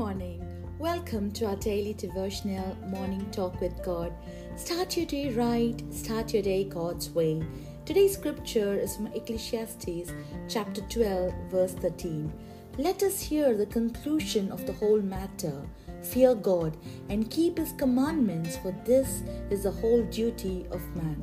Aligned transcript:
morning. 0.00 0.42
Welcome 0.78 1.30
to 1.32 1.44
our 1.44 1.56
daily 1.56 1.92
devotional 1.92 2.74
morning 2.86 3.30
talk 3.32 3.60
with 3.60 3.84
God. 3.84 4.14
Start 4.56 4.96
your 4.96 5.04
day 5.04 5.28
right, 5.34 5.78
start 5.92 6.32
your 6.32 6.42
day 6.42 6.64
God's 6.64 7.10
way. 7.10 7.42
Today's 7.84 8.14
scripture 8.14 8.72
is 8.78 8.96
from 8.96 9.08
Ecclesiastes 9.08 10.10
chapter 10.48 10.80
12, 10.88 11.34
verse 11.50 11.74
13. 11.74 12.32
Let 12.78 13.02
us 13.02 13.20
hear 13.20 13.54
the 13.54 13.66
conclusion 13.66 14.50
of 14.50 14.66
the 14.66 14.72
whole 14.72 15.02
matter. 15.02 15.68
Fear 16.00 16.36
God 16.36 16.78
and 17.10 17.30
keep 17.30 17.58
his 17.58 17.72
commandments, 17.72 18.56
for 18.56 18.74
this 18.86 19.22
is 19.50 19.64
the 19.64 19.70
whole 19.70 20.02
duty 20.04 20.64
of 20.70 20.80
man. 20.96 21.22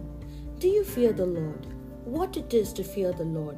Do 0.60 0.68
you 0.68 0.84
fear 0.84 1.14
the 1.14 1.26
Lord? 1.26 1.66
What 2.06 2.38
it 2.38 2.54
is 2.54 2.74
to 2.74 2.84
fear 2.84 3.12
the 3.12 3.24
Lord? 3.24 3.58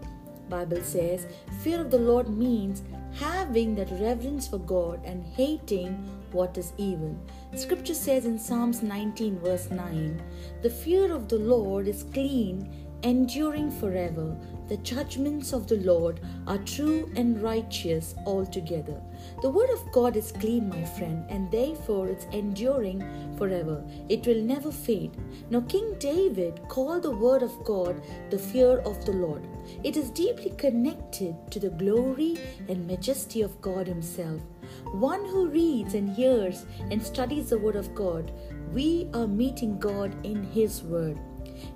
Bible 0.50 0.82
says 0.82 1.28
fear 1.64 1.80
of 1.82 1.92
the 1.92 2.00
Lord 2.00 2.30
means 2.30 2.84
having 3.14 3.76
that 3.76 3.92
reverence 3.92 4.48
for 4.48 4.60
God 4.60 5.02
and 5.04 5.24
hating 5.24 5.94
what 6.32 6.58
is 6.58 6.74
evil. 6.78 7.16
Scripture 7.56 7.94
says 7.94 8.26
in 8.26 8.38
Psalms 8.38 8.82
19, 8.84 9.40
verse 9.40 9.70
9, 9.72 10.22
The 10.62 10.70
fear 10.70 11.14
of 11.14 11.28
the 11.28 11.40
Lord 11.40 11.88
is 11.88 12.04
clean, 12.14 12.70
enduring 13.04 13.72
forever. 13.72 14.36
The 14.68 14.78
judgments 14.78 15.52
of 15.52 15.68
the 15.68 15.78
Lord 15.78 16.20
are 16.46 16.60
true 16.60 17.12
and 17.16 17.42
righteous 17.42 18.14
altogether. 18.26 19.02
The 19.42 19.50
word 19.50 19.70
of 19.72 19.92
God 19.92 20.16
is 20.16 20.32
clean, 20.32 20.70
my 20.70 20.84
friend, 20.84 21.26
and 21.30 21.50
therefore 21.50 22.08
it's 22.08 22.26
enduring 22.26 23.04
forever. 23.38 23.84
It 24.10 24.28
will 24.28 24.42
never 24.42 24.72
fade. 24.72 25.18
Now, 25.50 25.62
King 25.62 25.96
David 25.98 26.62
called 26.68 27.04
the 27.04 27.12
word 27.12 27.42
of 27.42 27.64
God 27.64 28.02
the 28.30 28.38
fear 28.38 28.80
of 28.80 29.04
the 29.06 29.14
Lord. 29.14 29.48
It 29.84 29.98
is 29.98 30.12
deeply 30.12 30.52
connected 30.52 31.36
to 31.52 31.60
the 31.60 31.72
glory 31.72 32.38
and 32.68 32.86
majesty 32.86 33.42
of 33.42 33.60
God 33.62 33.88
Himself. 33.88 34.42
One 34.92 35.26
who 35.26 35.50
reads 35.50 35.96
and 35.96 36.10
hears 36.10 36.66
and 36.92 37.02
studies 37.02 37.50
the 37.50 37.58
Word 37.58 37.76
of 37.76 37.96
God, 37.96 38.32
we 38.72 39.10
are 39.14 39.28
meeting 39.28 39.80
God 39.80 40.14
in 40.24 40.44
His 40.44 40.84
Word 40.84 41.20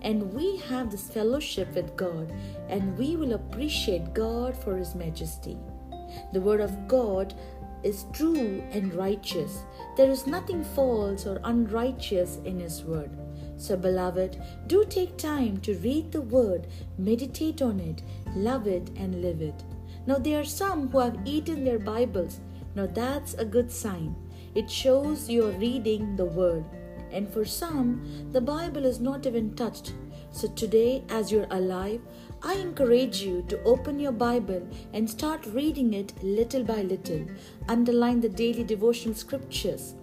and 0.02 0.34
we 0.34 0.58
have 0.70 0.92
this 0.92 1.10
fellowship 1.10 1.74
with 1.76 1.96
God, 1.96 2.34
and 2.70 2.98
we 2.98 3.16
will 3.16 3.34
appreciate 3.34 4.14
God 4.14 4.56
for 4.56 4.78
His 4.78 4.96
majesty. 4.96 5.58
The 6.34 6.42
Word 6.42 6.62
of 6.62 6.88
God 6.88 7.34
is 7.84 8.06
true 8.14 8.64
and 8.72 8.94
righteous. 8.94 9.64
There 9.98 10.10
is 10.10 10.26
nothing 10.28 10.64
false 10.64 11.26
or 11.26 11.40
unrighteous 11.44 12.40
in 12.46 12.60
His 12.60 12.84
Word. 12.84 13.12
So, 13.58 13.78
beloved, 13.78 14.42
do 14.68 14.86
take 14.86 15.18
time 15.18 15.58
to 15.62 15.78
read 15.78 16.12
the 16.12 16.22
Word, 16.22 16.68
meditate 16.98 17.62
on 17.62 17.80
it, 17.80 18.02
love 18.36 18.68
it, 18.68 18.90
and 18.96 19.22
live 19.22 19.42
it. 19.42 19.64
Now, 20.06 20.18
there 20.18 20.40
are 20.40 20.46
some 20.46 20.90
who 20.90 21.00
have 21.00 21.20
eaten 21.26 21.64
their 21.64 21.80
Bibles. 21.80 22.40
Now, 22.76 22.88
that's 22.88 23.36
a 23.36 23.46
good 23.46 23.72
sign. 23.72 24.16
It 24.56 24.70
shows 24.70 25.30
you 25.30 25.46
are 25.46 25.60
reading 25.60 26.16
the 26.16 26.26
Word 26.26 26.66
and 27.14 27.32
for 27.32 27.46
some, 27.46 28.02
the 28.32 28.42
Bible 28.42 28.86
is 28.86 29.00
not 29.00 29.26
even 29.26 29.54
touched. 29.56 29.94
So 30.32 30.48
today, 30.48 31.04
as 31.10 31.32
you're 31.32 31.48
alive, 31.52 32.02
I 32.42 32.56
encourage 32.56 33.22
you 33.22 33.44
to 33.48 33.64
open 33.64 34.00
your 34.00 34.12
Bible 34.12 34.68
and 34.94 35.10
start 35.10 35.46
reading 35.46 35.94
it 35.94 36.12
little 36.24 36.64
by 36.64 36.82
little. 36.82 37.26
Underline 37.70 38.20
the 38.20 38.30
daily 38.30 38.64
devotional 38.64 39.16
scriptures. 39.16 39.94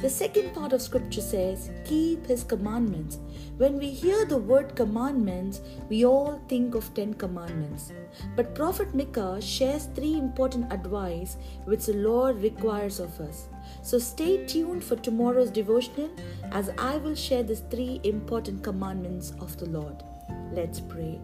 The 0.00 0.08
second 0.08 0.54
part 0.54 0.72
of 0.72 0.80
scripture 0.80 1.20
says, 1.20 1.72
Keep 1.84 2.26
his 2.26 2.44
commandments. 2.44 3.18
When 3.56 3.78
we 3.78 3.90
hear 3.90 4.24
the 4.24 4.36
word 4.36 4.76
commandments, 4.76 5.60
we 5.88 6.06
all 6.06 6.40
think 6.48 6.76
of 6.76 6.94
Ten 6.94 7.14
Commandments. 7.14 7.92
But 8.36 8.54
Prophet 8.54 8.94
Micah 8.94 9.40
shares 9.42 9.88
three 9.96 10.16
important 10.16 10.72
advice 10.72 11.36
which 11.64 11.86
the 11.86 11.94
Lord 11.94 12.40
requires 12.40 13.00
of 13.00 13.18
us. 13.18 13.48
So 13.82 13.98
stay 13.98 14.46
tuned 14.46 14.84
for 14.84 14.94
tomorrow's 14.94 15.50
devotional 15.50 16.10
as 16.52 16.70
I 16.78 16.98
will 16.98 17.16
share 17.16 17.42
these 17.42 17.64
three 17.68 18.00
important 18.04 18.62
commandments 18.62 19.32
of 19.40 19.56
the 19.56 19.66
Lord. 19.66 20.04
Let's 20.52 20.80
pray. 20.80 21.20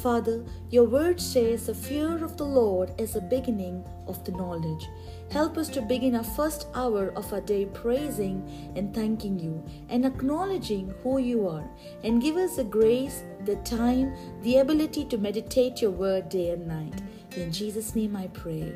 Father, 0.00 0.44
your 0.70 0.84
word 0.84 1.20
says 1.20 1.66
the 1.66 1.74
fear 1.74 2.24
of 2.24 2.36
the 2.36 2.46
Lord 2.46 2.92
is 2.98 3.12
the 3.12 3.20
beginning 3.20 3.84
of 4.06 4.24
the 4.24 4.32
knowledge. 4.32 4.88
Help 5.30 5.58
us 5.58 5.68
to 5.70 5.82
begin 5.82 6.16
our 6.16 6.24
first 6.24 6.66
hour 6.74 7.12
of 7.14 7.32
our 7.32 7.40
day 7.40 7.66
praising 7.66 8.72
and 8.74 8.94
thanking 8.94 9.38
you 9.38 9.62
and 9.88 10.04
acknowledging 10.06 10.94
who 11.02 11.18
you 11.18 11.46
are. 11.46 11.68
And 12.04 12.22
give 12.22 12.36
us 12.36 12.56
the 12.56 12.64
grace, 12.64 13.22
the 13.44 13.56
time, 13.56 14.14
the 14.42 14.58
ability 14.58 15.04
to 15.06 15.18
meditate 15.18 15.82
your 15.82 15.90
word 15.90 16.28
day 16.28 16.50
and 16.50 16.66
night. 16.66 17.02
In 17.36 17.52
Jesus' 17.52 17.94
name 17.94 18.16
I 18.16 18.28
pray. 18.28 18.72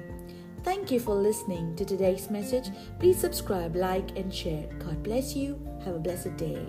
Thank 0.62 0.90
you 0.90 0.98
for 0.98 1.14
listening 1.14 1.76
to 1.76 1.84
today's 1.84 2.28
message. 2.28 2.70
Please 2.98 3.18
subscribe, 3.18 3.76
like, 3.76 4.18
and 4.18 4.34
share. 4.34 4.66
God 4.80 5.02
bless 5.02 5.36
you. 5.36 5.60
Have 5.84 5.94
a 5.94 6.00
blessed 6.00 6.36
day. 6.36 6.66